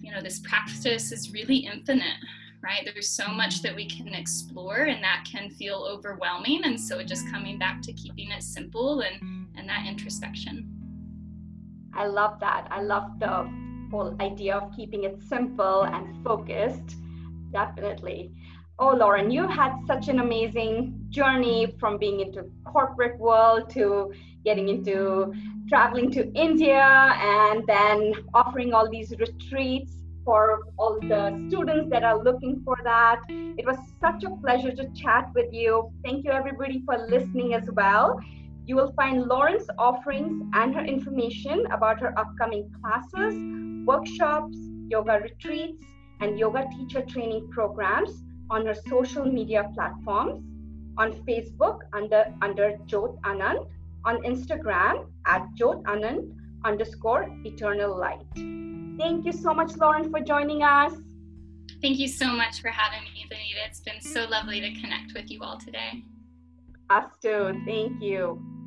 you 0.00 0.10
know, 0.12 0.20
this 0.20 0.40
practice 0.40 1.12
is 1.12 1.32
really 1.32 1.58
infinite, 1.58 2.16
right? 2.62 2.82
There's 2.84 3.10
so 3.10 3.28
much 3.28 3.62
that 3.62 3.74
we 3.74 3.86
can 3.86 4.08
explore 4.08 4.84
and 4.84 5.02
that 5.04 5.24
can 5.30 5.50
feel 5.50 5.86
overwhelming. 5.90 6.62
And 6.64 6.80
so 6.80 7.02
just 7.02 7.30
coming 7.30 7.58
back 7.58 7.82
to 7.82 7.92
keeping 7.92 8.30
it 8.30 8.42
simple 8.42 9.00
and, 9.00 9.48
and 9.56 9.68
that 9.68 9.86
introspection. 9.86 10.68
I 11.94 12.06
love 12.06 12.40
that. 12.40 12.68
I 12.70 12.82
love 12.82 13.18
the 13.18 13.50
whole 13.90 14.14
idea 14.20 14.56
of 14.56 14.74
keeping 14.74 15.04
it 15.04 15.20
simple 15.28 15.82
and 15.82 16.24
focused. 16.24 16.96
Definitely. 17.52 18.32
Oh, 18.82 18.96
Lauren, 18.96 19.30
you 19.30 19.46
had 19.46 19.76
such 19.86 20.08
an 20.08 20.20
amazing 20.20 20.94
journey 21.10 21.76
from 21.78 21.98
being 21.98 22.20
into 22.20 22.46
corporate 22.64 23.18
world 23.18 23.68
to 23.74 24.10
getting 24.42 24.70
into 24.70 25.34
traveling 25.68 26.10
to 26.12 26.32
India 26.32 26.80
and 26.80 27.62
then 27.66 28.14
offering 28.32 28.72
all 28.72 28.88
these 28.88 29.12
retreats 29.18 29.92
for 30.24 30.60
all 30.78 30.98
the 30.98 31.44
students 31.48 31.90
that 31.90 32.04
are 32.04 32.24
looking 32.24 32.62
for 32.64 32.78
that. 32.82 33.20
It 33.28 33.66
was 33.66 33.76
such 34.00 34.24
a 34.24 34.30
pleasure 34.36 34.72
to 34.72 34.88
chat 34.94 35.28
with 35.34 35.52
you. 35.52 35.92
Thank 36.02 36.24
you, 36.24 36.30
everybody, 36.30 36.82
for 36.86 37.06
listening 37.06 37.52
as 37.52 37.68
well. 37.72 38.18
You 38.64 38.76
will 38.76 38.94
find 38.94 39.26
Lauren's 39.26 39.66
offerings 39.76 40.42
and 40.54 40.74
her 40.74 40.86
information 40.86 41.66
about 41.66 42.00
her 42.00 42.18
upcoming 42.18 42.72
classes, 42.80 43.34
workshops, 43.86 44.56
yoga 44.88 45.20
retreats, 45.22 45.84
and 46.20 46.38
yoga 46.38 46.66
teacher 46.78 47.02
training 47.02 47.50
programs 47.50 48.22
on 48.50 48.66
her 48.66 48.74
social 48.74 49.24
media 49.24 49.70
platforms 49.74 50.44
on 50.98 51.12
Facebook 51.26 51.80
under, 51.92 52.34
under 52.42 52.76
Jyot 52.86 53.18
Anand, 53.22 53.66
on 54.04 54.22
Instagram 54.22 55.06
at 55.26 55.46
Jyot 55.58 55.82
Anand 55.84 56.34
underscore 56.64 57.28
eternal 57.44 57.98
light. 57.98 58.26
Thank 58.98 59.24
you 59.24 59.32
so 59.32 59.54
much, 59.54 59.76
Lauren, 59.76 60.10
for 60.10 60.20
joining 60.20 60.62
us. 60.62 60.92
Thank 61.80 61.98
you 61.98 62.08
so 62.08 62.26
much 62.26 62.60
for 62.60 62.68
having 62.68 63.02
me, 63.14 63.24
Vanita. 63.30 63.66
It's 63.66 63.80
been 63.80 64.00
so 64.00 64.26
lovely 64.28 64.60
to 64.60 64.80
connect 64.80 65.14
with 65.14 65.30
you 65.30 65.40
all 65.42 65.58
today. 65.58 66.04
Us 66.90 67.06
too. 67.22 67.62
Thank 67.64 68.02
you. 68.02 68.59